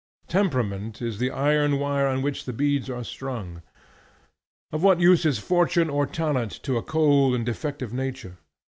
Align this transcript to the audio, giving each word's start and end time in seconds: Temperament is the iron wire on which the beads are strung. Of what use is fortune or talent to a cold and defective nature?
Temperament 0.27 0.99
is 0.99 1.19
the 1.19 1.29
iron 1.29 1.77
wire 1.77 2.07
on 2.07 2.23
which 2.23 2.45
the 2.45 2.53
beads 2.53 2.89
are 2.89 3.03
strung. 3.03 3.61
Of 4.71 4.81
what 4.81 4.99
use 4.99 5.27
is 5.27 5.37
fortune 5.37 5.91
or 5.91 6.07
talent 6.07 6.63
to 6.63 6.75
a 6.77 6.81
cold 6.81 7.35
and 7.35 7.45
defective 7.45 7.93
nature? 7.93 8.39